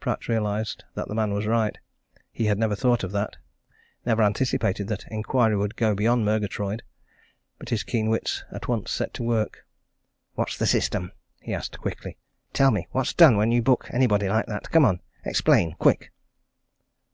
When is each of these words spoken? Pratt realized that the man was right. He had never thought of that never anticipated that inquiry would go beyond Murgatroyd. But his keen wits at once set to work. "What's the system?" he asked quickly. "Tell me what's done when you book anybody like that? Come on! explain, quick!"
Pratt 0.00 0.28
realized 0.28 0.84
that 0.96 1.08
the 1.08 1.14
man 1.14 1.32
was 1.32 1.46
right. 1.46 1.78
He 2.30 2.44
had 2.44 2.58
never 2.58 2.76
thought 2.76 3.02
of 3.02 3.12
that 3.12 3.38
never 4.04 4.20
anticipated 4.22 4.86
that 4.88 5.10
inquiry 5.10 5.56
would 5.56 5.76
go 5.76 5.94
beyond 5.94 6.26
Murgatroyd. 6.26 6.82
But 7.58 7.70
his 7.70 7.82
keen 7.82 8.10
wits 8.10 8.44
at 8.50 8.68
once 8.68 8.90
set 8.90 9.14
to 9.14 9.22
work. 9.22 9.64
"What's 10.34 10.58
the 10.58 10.66
system?" 10.66 11.12
he 11.40 11.54
asked 11.54 11.80
quickly. 11.80 12.18
"Tell 12.52 12.70
me 12.70 12.86
what's 12.90 13.14
done 13.14 13.38
when 13.38 13.50
you 13.50 13.62
book 13.62 13.88
anybody 13.94 14.28
like 14.28 14.44
that? 14.44 14.70
Come 14.70 14.84
on! 14.84 15.00
explain, 15.24 15.72
quick!" 15.78 16.12